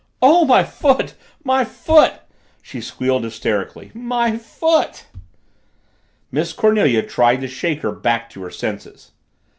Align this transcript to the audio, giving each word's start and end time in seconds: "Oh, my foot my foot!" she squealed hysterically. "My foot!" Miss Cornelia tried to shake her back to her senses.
"Oh, 0.19 0.45
my 0.45 0.63
foot 0.63 1.13
my 1.43 1.63
foot!" 1.63 2.21
she 2.63 2.81
squealed 2.81 3.23
hysterically. 3.23 3.91
"My 3.93 4.35
foot!" 4.35 5.05
Miss 6.31 6.53
Cornelia 6.53 7.03
tried 7.03 7.41
to 7.41 7.47
shake 7.47 7.83
her 7.83 7.91
back 7.91 8.27
to 8.31 8.41
her 8.41 8.49
senses. 8.49 9.11